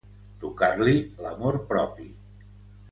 [0.43, 0.95] Tocar-li
[1.27, 2.11] l'amor propi.